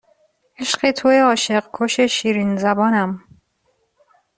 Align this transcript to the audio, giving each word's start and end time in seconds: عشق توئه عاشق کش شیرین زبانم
عشق 0.59 0.91
توئه 0.91 1.21
عاشق 1.21 1.69
کش 1.73 2.01
شیرین 2.01 2.57
زبانم 2.57 3.23